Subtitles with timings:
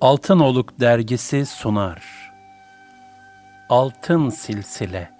[0.00, 2.32] Altın Oluk dergisi sunar.
[3.68, 5.10] Altın Silsile.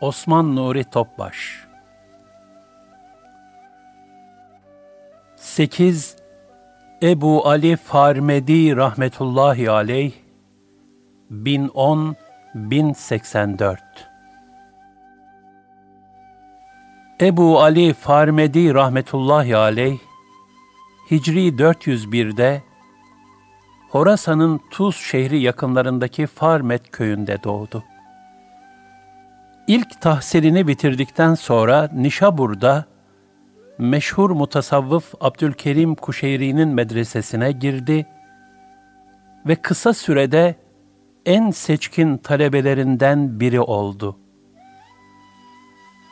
[0.00, 1.66] Osman Nuri Topbaş.
[5.36, 6.16] 8
[7.02, 10.12] Ebu Ali Farmedi rahmetullahi aleyh
[11.30, 12.16] 1010
[12.54, 13.80] 1084
[17.20, 19.98] Ebu Ali Farmedi rahmetullahi aleyh
[21.12, 22.62] Hicri 401'de
[23.90, 27.84] Horasan'ın Tuz şehri yakınlarındaki Farmet köyünde doğdu.
[29.66, 32.84] İlk tahsilini bitirdikten sonra Nişabur'da
[33.78, 38.06] meşhur mutasavvıf Abdülkerim Kuşeyri'nin medresesine girdi
[39.46, 40.54] ve kısa sürede
[41.26, 44.16] en seçkin talebelerinden biri oldu.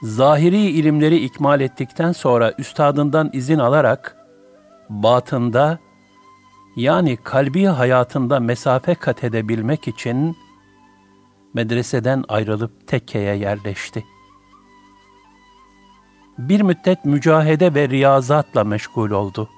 [0.03, 4.20] Zahiri ilimleri ikmal ettikten sonra üstadından izin alarak
[4.91, 5.79] batında
[6.77, 10.37] yani kalbi hayatında mesafe kat edebilmek için
[11.55, 14.05] medreseden ayrılıp tekkeye yerleşti.
[16.39, 19.49] Bir müddet mücahede ve riyazatla meşgul oldu.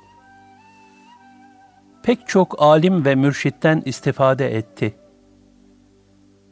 [2.03, 4.94] Pek çok alim ve mürşitten istifade etti.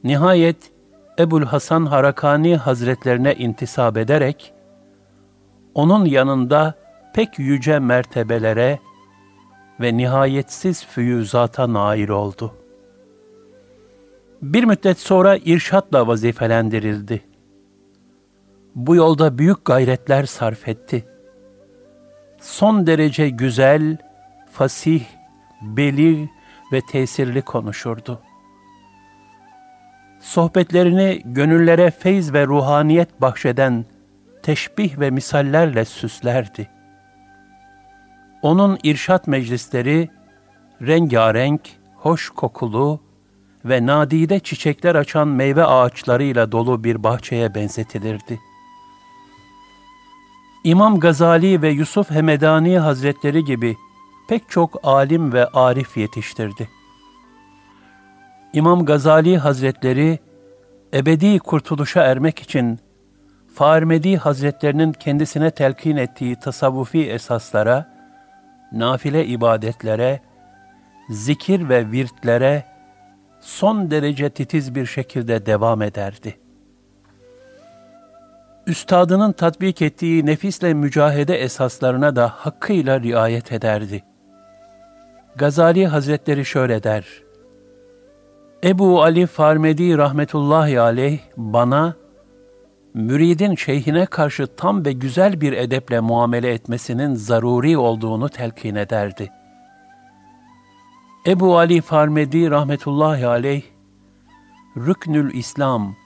[0.04, 0.72] Nihayet
[1.18, 4.52] Ebul Hasan Harakani Hazretlerine intisap ederek,
[5.74, 6.74] onun yanında
[7.14, 8.78] pek yüce mertebelere
[9.80, 12.54] ve nihayetsiz füyüzata nail oldu.
[14.42, 17.22] Bir müddet sonra irşatla vazifelendirildi.
[18.74, 21.04] Bu yolda büyük gayretler sarf etti.
[22.40, 23.96] Son derece güzel,
[24.52, 25.04] fasih,
[25.62, 26.28] belir
[26.72, 28.20] ve tesirli konuşurdu.
[30.20, 33.84] Sohbetlerini gönüllere feyz ve ruhaniyet bahşeden
[34.42, 36.79] teşbih ve misallerle süslerdi.''
[38.42, 40.08] Onun irşat meclisleri
[40.82, 41.60] rengarenk,
[41.96, 43.00] hoş kokulu
[43.64, 48.40] ve nadide çiçekler açan meyve ağaçlarıyla dolu bir bahçeye benzetilirdi.
[50.64, 53.76] İmam Gazali ve Yusuf Hemedani Hazretleri gibi
[54.28, 56.68] pek çok alim ve arif yetiştirdi.
[58.52, 60.18] İmam Gazali Hazretleri
[60.94, 62.78] ebedi kurtuluşa ermek için
[63.54, 67.99] Farmedi Hazretlerinin kendisine telkin ettiği tasavvufi esaslara
[68.72, 70.20] nafile ibadetlere,
[71.10, 72.64] zikir ve virtlere
[73.40, 76.38] son derece titiz bir şekilde devam ederdi.
[78.66, 84.04] Üstadının tatbik ettiği nefisle mücahede esaslarına da hakkıyla riayet ederdi.
[85.36, 87.22] Gazali Hazretleri şöyle der,
[88.64, 91.94] Ebu Ali Farmedi rahmetullahi aleyh bana
[92.94, 99.32] müridin şeyhine karşı tam ve güzel bir edeple muamele etmesinin zaruri olduğunu telkin ederdi.
[101.26, 103.62] Ebu Ali Farmedi rahmetullahi aleyh,
[104.76, 105.96] Rüknül İslam,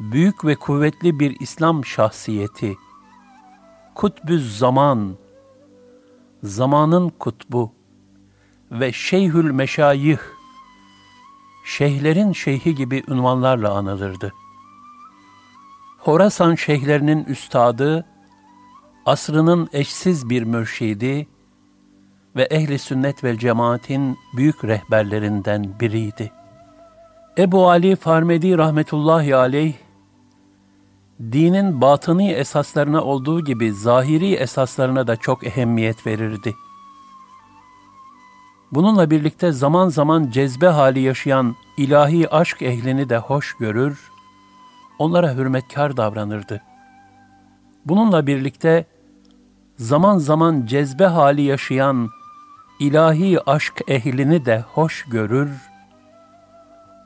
[0.00, 2.74] büyük ve kuvvetli bir İslam şahsiyeti,
[3.94, 5.14] Kutbüz Zaman,
[6.42, 7.72] zamanın kutbu
[8.70, 10.18] ve Şeyhül Meşayih,
[11.66, 14.43] şeyhlerin şeyhi gibi ünvanlarla anılırdı.''
[16.04, 18.04] Horasan şeyhlerinin üstadı,
[19.06, 21.28] asrının eşsiz bir mürşidi
[22.36, 26.32] ve ehli sünnet ve cemaatin büyük rehberlerinden biriydi.
[27.38, 29.74] Ebu Ali Farmedi rahmetullahi aleyh,
[31.20, 36.54] dinin batıni esaslarına olduğu gibi zahiri esaslarına da çok ehemmiyet verirdi.
[38.72, 44.13] Bununla birlikte zaman zaman cezbe hali yaşayan ilahi aşk ehlini de hoş görür,
[44.98, 46.60] onlara hürmetkar davranırdı.
[47.86, 48.84] Bununla birlikte
[49.76, 52.08] zaman zaman cezbe hali yaşayan
[52.80, 55.50] ilahi aşk ehlini de hoş görür,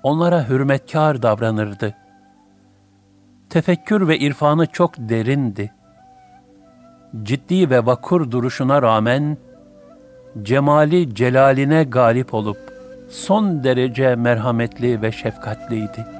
[0.03, 1.95] onlara hürmetkar davranırdı.
[3.51, 5.73] Tefekkür ve irfanı çok derindi.
[7.23, 9.37] Ciddi ve vakur duruşuna rağmen,
[10.43, 12.59] cemali celaline galip olup,
[13.11, 16.18] son derece merhametli ve şefkatliydi.''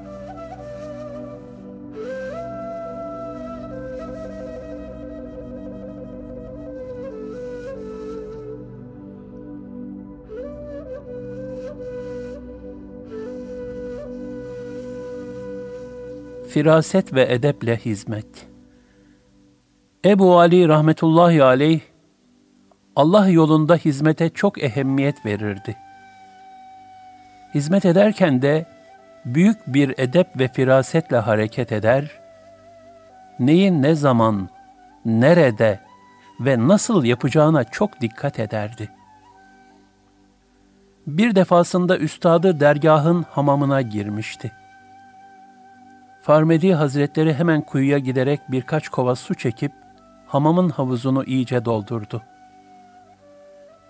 [16.49, 18.47] Firaset ve edeple hizmet.
[20.05, 21.81] Ebu Ali rahmetullahi aleyh,
[22.95, 25.77] Allah yolunda hizmete çok ehemmiyet verirdi.
[27.55, 28.65] Hizmet ederken de
[29.25, 32.11] büyük bir edep ve firasetle hareket eder,
[33.39, 34.49] neyin ne zaman,
[35.05, 35.79] nerede
[36.39, 38.89] ve nasıl yapacağına çok dikkat ederdi.
[41.07, 44.51] Bir defasında üstadı dergahın hamamına girmişti.
[46.29, 49.71] Farmedi Hazretleri hemen kuyuya giderek birkaç kova su çekip
[50.27, 52.21] hamamın havuzunu iyice doldurdu.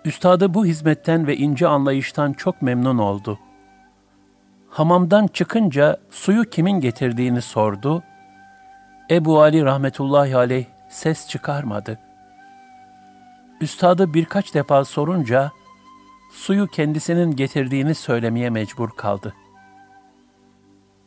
[0.04, 3.38] Üstadı bu hizmetten ve ince anlayıştan çok memnun oldu.
[4.70, 8.02] Hamamdan çıkınca suyu kimin getirdiğini sordu.
[9.10, 11.98] Ebu Ali rahmetullahi aleyh ses çıkarmadı.
[13.60, 15.50] Üstadı birkaç defa sorunca
[16.32, 19.34] suyu kendisinin getirdiğini söylemeye mecbur kaldı.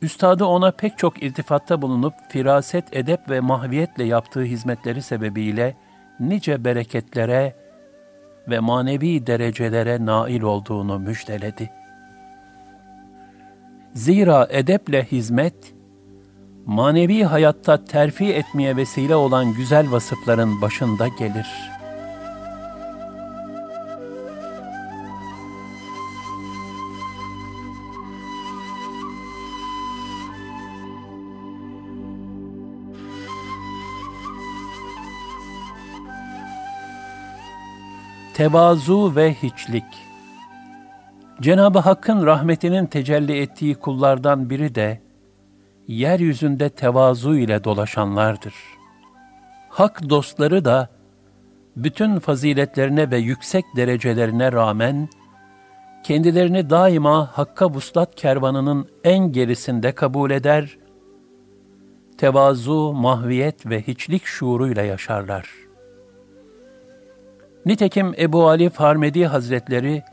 [0.04, 5.76] Üstadı ona pek çok iltifatta bulunup firaset, edep ve mahviyetle yaptığı hizmetleri sebebiyle
[6.20, 7.56] nice bereketlere
[8.50, 11.70] ve manevi derecelere nail olduğunu müjdeledi.
[13.94, 15.74] Zira edeple hizmet,
[16.66, 21.73] manevi hayatta terfi etmeye vesile olan güzel vasıfların başında gelir.''
[38.34, 39.84] Tevazu ve hiçlik.
[41.42, 45.02] Cenab-ı Hakk'ın rahmetinin tecelli ettiği kullardan biri de
[45.88, 48.54] yeryüzünde tevazu ile dolaşanlardır.
[49.70, 50.90] Hak dostları da
[51.76, 55.10] bütün faziletlerine ve yüksek derecelerine rağmen
[56.04, 60.78] kendilerini daima Hakk'a vuslat kervanının en gerisinde kabul eder,
[62.18, 65.73] tevazu, mahviyet ve hiçlik şuuruyla yaşarlar.''
[67.66, 70.04] Nitekim Ebu Ali Farmedi Hazretleri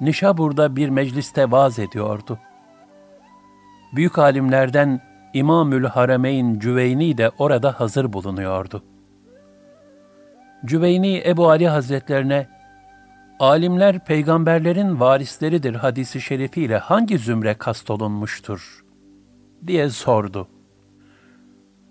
[0.00, 2.38] Nişabur'da bir mecliste vaaz ediyordu.
[3.92, 5.00] Büyük alimlerden
[5.34, 8.82] İmamül Harameyn Cüveyni de orada hazır bulunuyordu.
[10.64, 12.48] Cüveyni Ebu Ali Hazretlerine
[13.40, 18.84] alimler peygamberlerin varisleridir hadisi şerifiyle hangi zümre kastolunmuştur
[19.66, 20.48] diye sordu.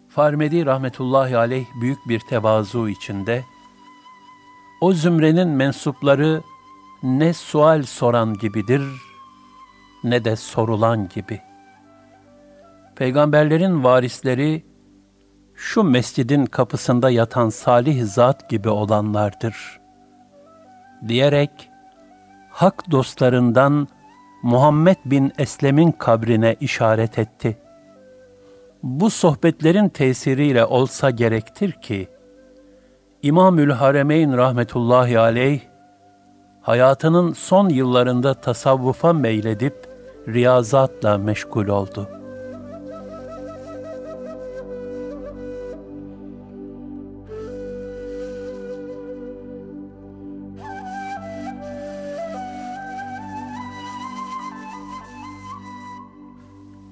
[0.10, 3.44] Farmedi rahmetullahi aleyh büyük bir tevazu içinde
[4.82, 6.42] o zümrenin mensupları
[7.04, 8.82] ne sual soran gibidir
[10.04, 11.42] ne de sorulan gibi.
[12.96, 14.66] Peygamberlerin varisleri
[15.56, 19.80] şu mescidin kapısında yatan salih zat gibi olanlardır.
[21.08, 21.70] Diyerek
[22.50, 23.88] hak dostlarından
[24.44, 27.58] Muhammed bin Eslem'in kabrine işaret etti.
[28.84, 32.10] Bu sohbetlerin tesiriyle olsa gerektir ki,
[33.24, 35.62] İmamül Haremeyn rahmetullahi aleyh,
[36.62, 39.88] hayatının son yıllarında tasavvufa meyledip
[40.28, 42.10] riyazatla meşgul oldu.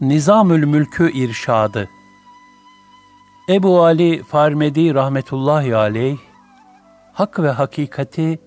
[0.02, 1.90] Nizamül Mülkü İrşadı
[3.50, 6.18] Ebu Ali Farmedi rahmetullahi aleyh,
[7.14, 8.40] hak ve hakikati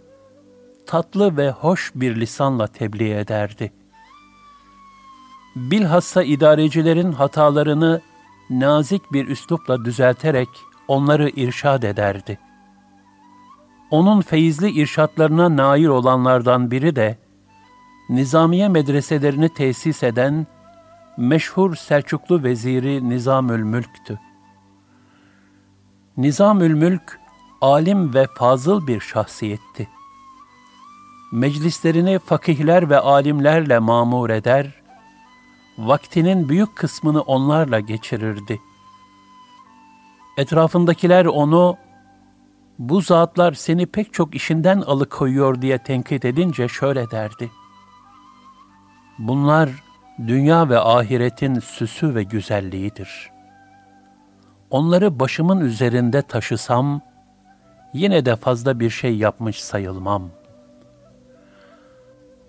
[0.86, 3.72] tatlı ve hoş bir lisanla tebliğ ederdi.
[5.56, 8.00] Bilhassa idarecilerin hatalarını
[8.50, 10.48] nazik bir üslupla düzelterek
[10.88, 12.38] onları irşad ederdi.
[13.90, 17.18] Onun feyizli irşatlarına nail olanlardan biri de,
[18.08, 20.46] Nizamiye medreselerini tesis eden
[21.16, 24.29] meşhur Selçuklu veziri Nizamül Mülk'tü.
[26.20, 27.20] Nizamül Mülk,
[27.60, 29.88] alim ve fazıl bir şahsiyetti.
[31.32, 34.82] Meclislerini fakihler ve alimlerle mamur eder,
[35.78, 38.60] vaktinin büyük kısmını onlarla geçirirdi.
[40.38, 41.76] Etrafındakiler onu,
[42.78, 47.50] bu zatlar seni pek çok işinden alıkoyuyor diye tenkit edince şöyle derdi.
[49.18, 49.70] Bunlar
[50.26, 53.29] dünya ve ahiretin süsü ve güzelliğidir.
[54.70, 57.00] Onları başımın üzerinde taşısam,
[57.92, 60.30] yine de fazla bir şey yapmış sayılmam.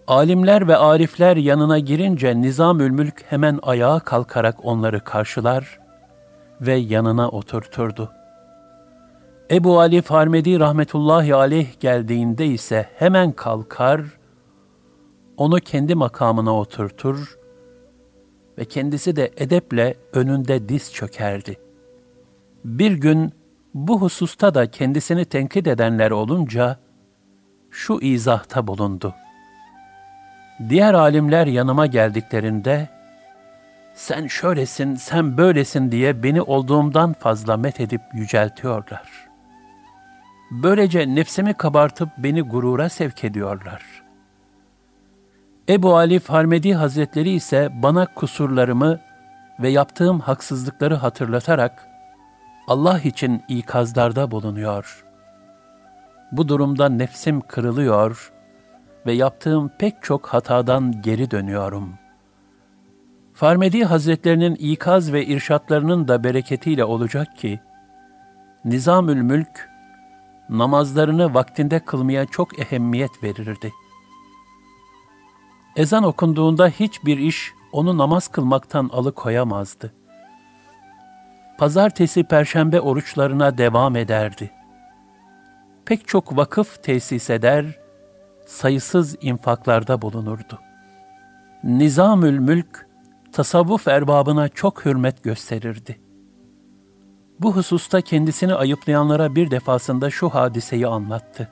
[0.07, 5.79] Alimler ve arifler yanına girince Nizamül Mülk hemen ayağa kalkarak onları karşılar
[6.61, 8.11] ve yanına oturturdu.
[9.51, 14.01] Ebu Ali Farmedi rahmetullahi aleyh geldiğinde ise hemen kalkar,
[15.37, 17.37] onu kendi makamına oturtur
[18.57, 21.70] ve kendisi de edeple önünde diz çökerdi.
[22.65, 23.31] Bir gün
[23.73, 26.77] bu hususta da kendisini tenkit edenler olunca
[27.71, 29.15] şu izahta bulundu.
[30.69, 32.89] Diğer alimler yanıma geldiklerinde
[33.93, 39.29] sen şöylesin, sen böylesin diye beni olduğumdan fazla met edip yüceltiyorlar.
[40.51, 43.83] Böylece nefsimi kabartıp beni gurura sevk ediyorlar.
[45.69, 48.99] Ebu Ali Farmedi Hazretleri ise bana kusurlarımı
[49.59, 51.90] ve yaptığım haksızlıkları hatırlatarak
[52.67, 55.05] Allah için ikazlarda bulunuyor.
[56.31, 58.33] Bu durumda nefsim kırılıyor
[59.05, 61.93] ve yaptığım pek çok hatadan geri dönüyorum.
[63.33, 67.59] Farmedi Hazretlerinin ikaz ve irşatlarının da bereketiyle olacak ki,
[68.65, 69.69] Nizamül Mülk,
[70.49, 73.71] namazlarını vaktinde kılmaya çok ehemmiyet verirdi.
[75.75, 79.93] Ezan okunduğunda hiçbir iş onu namaz kılmaktan alıkoyamazdı.
[81.61, 84.51] Pazartesi, perşembe oruçlarına devam ederdi.
[85.85, 87.79] Pek çok vakıf tesis eder,
[88.45, 90.59] sayısız infaklarda bulunurdu.
[91.63, 92.87] Nizamül Mülk,
[93.31, 95.99] tasavvuf erbabına çok hürmet gösterirdi.
[97.39, 101.49] Bu hususta kendisini ayıplayanlara bir defasında şu hadiseyi anlattı.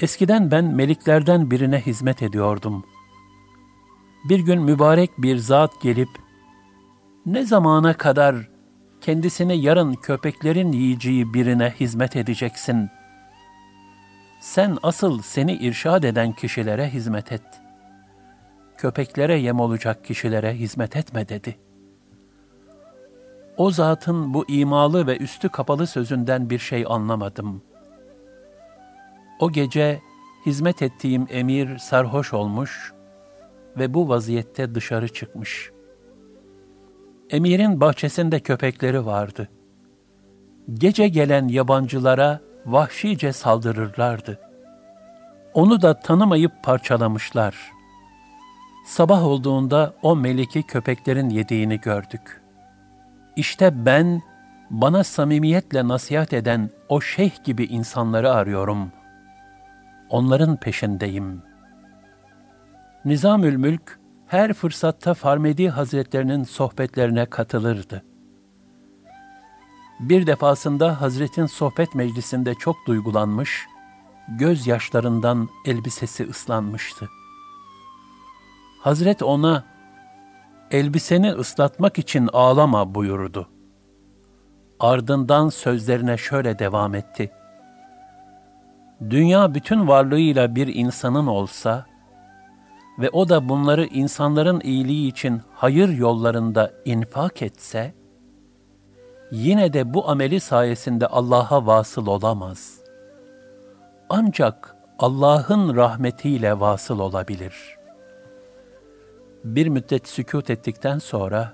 [0.00, 2.84] Eskiden ben meliklerden birine hizmet ediyordum.
[4.28, 6.21] Bir gün mübarek bir zat gelip,
[7.26, 8.36] ne zamana kadar
[9.00, 12.90] kendisini yarın köpeklerin yiyeceği birine hizmet edeceksin?
[14.40, 17.42] Sen asıl seni irşad eden kişilere hizmet et.
[18.76, 21.58] Köpeklere yem olacak kişilere hizmet etme dedi.
[23.56, 27.72] O zatın bu imalı ve üstü kapalı sözünden bir şey anlamadım.''
[29.42, 30.02] O gece
[30.46, 32.92] hizmet ettiğim emir sarhoş olmuş
[33.78, 35.70] ve bu vaziyette dışarı çıkmış.
[37.32, 39.48] Emirin bahçesinde köpekleri vardı.
[40.74, 44.38] Gece gelen yabancılara vahşice saldırırlardı.
[45.54, 47.72] Onu da tanımayıp parçalamışlar.
[48.86, 52.40] Sabah olduğunda o meliki köpeklerin yediğini gördük.
[53.36, 54.22] İşte ben
[54.70, 59.02] bana samimiyetle nasihat eden o şeyh gibi insanları arıyorum.''
[60.12, 61.42] onların peşindeyim.
[63.04, 63.98] Nizamül Mülk
[64.32, 68.02] her fırsatta Farmedi Hazretlerinin sohbetlerine katılırdı.
[70.00, 73.66] Bir defasında Hazretin sohbet meclisinde çok duygulanmış,
[74.28, 77.08] gözyaşlarından elbisesi ıslanmıştı.
[78.80, 79.64] Hazret ona,
[80.70, 83.48] elbiseni ıslatmak için ağlama buyurdu.
[84.80, 87.32] Ardından sözlerine şöyle devam etti.
[89.10, 91.91] Dünya bütün varlığıyla bir insanın olsa
[93.02, 97.94] ve o da bunları insanların iyiliği için hayır yollarında infak etse,
[99.30, 102.80] yine de bu ameli sayesinde Allah'a vasıl olamaz.
[104.08, 107.78] Ancak Allah'ın rahmetiyle vasıl olabilir.
[109.44, 111.52] Bir müddet sükut ettikten sonra,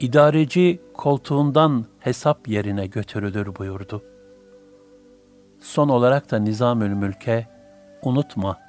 [0.00, 4.02] idareci koltuğundan hesap yerine götürülür buyurdu.
[5.60, 7.46] Son olarak da Nizamül Mülk'e
[8.02, 8.67] unutma,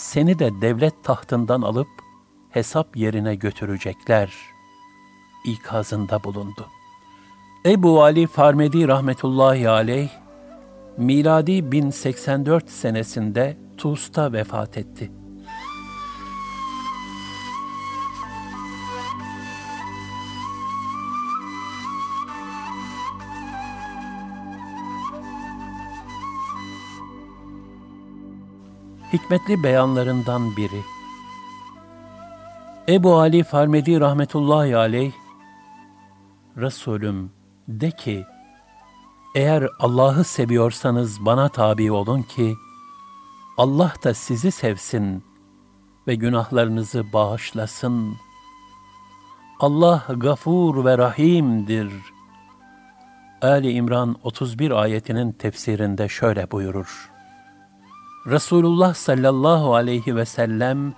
[0.00, 1.88] seni de devlet tahtından alıp
[2.50, 4.34] hesap yerine götürecekler
[5.44, 6.66] ikazında bulundu.
[7.66, 10.08] Ebu Ali Farmedi rahmetullahi aleyh,
[10.96, 15.19] miladi 1084 senesinde Tuz'ta vefat etti.
[29.30, 30.82] Hikmetli beyanlarından biri.
[32.88, 35.12] Ebu Ali Farmedi rahmetullahi aleyh,
[36.56, 37.32] Resulüm
[37.68, 38.26] de ki,
[39.34, 42.54] eğer Allah'ı seviyorsanız bana tabi olun ki,
[43.56, 45.24] Allah da sizi sevsin
[46.06, 48.16] ve günahlarınızı bağışlasın.
[49.60, 51.92] Allah gafur ve rahimdir.
[53.42, 57.09] Ali İmran 31 ayetinin tefsirinde şöyle buyurur.
[58.26, 60.92] Resulullah sallallahu aleyhi ve sellem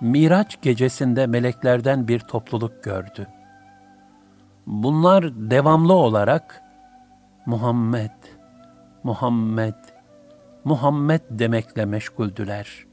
[0.00, 3.26] Miraç gecesinde meleklerden bir topluluk gördü.
[4.66, 6.62] Bunlar devamlı olarak
[7.46, 8.10] Muhammed,
[9.02, 9.74] Muhammed,
[10.64, 12.86] Muhammed demekle meşguldüler.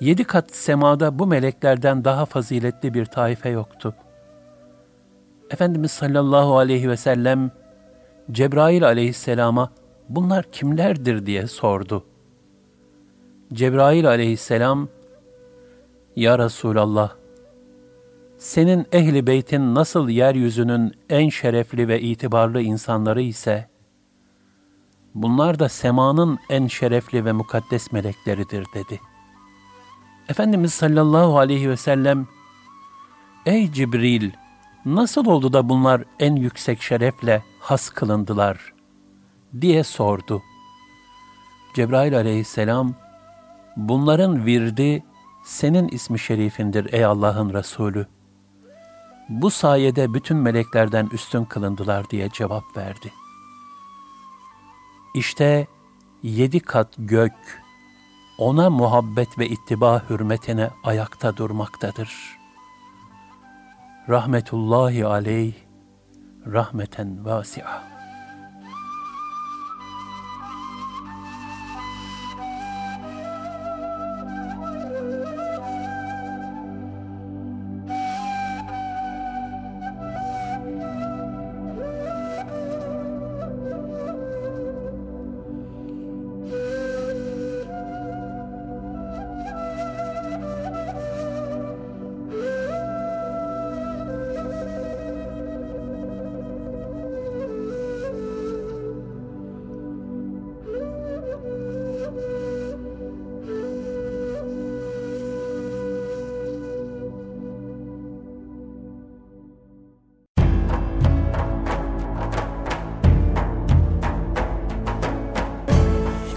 [0.00, 3.94] Yedi kat semada bu meleklerden daha faziletli bir taife yoktu.
[5.50, 7.50] Efendimiz sallallahu aleyhi ve sellem
[8.32, 9.70] Cebrail aleyhisselama
[10.14, 12.04] bunlar kimlerdir diye sordu.
[13.52, 14.88] Cebrail aleyhisselam,
[16.16, 17.12] Ya Resulallah,
[18.38, 23.68] senin ehli beytin nasıl yeryüzünün en şerefli ve itibarlı insanları ise,
[25.14, 29.00] bunlar da semanın en şerefli ve mukaddes melekleridir dedi.
[30.28, 32.26] Efendimiz sallallahu aleyhi ve sellem,
[33.46, 34.30] Ey Cibril,
[34.84, 38.72] nasıl oldu da bunlar en yüksek şerefle has kılındılar?
[39.60, 40.42] Diye sordu.
[41.74, 42.94] Cebrail aleyhisselam,
[43.76, 45.04] bunların virdi
[45.44, 48.06] senin ismi şerifindir ey Allah'ın Resulü.
[49.28, 53.12] Bu sayede bütün meleklerden üstün kılındılar diye cevap verdi.
[55.14, 55.66] İşte
[56.22, 57.62] yedi kat gök,
[58.38, 62.38] ona muhabbet ve ittiba hürmetine ayakta durmaktadır.
[64.08, 65.54] Rahmetullahi aleyh,
[66.46, 67.91] rahmeten vasi'a.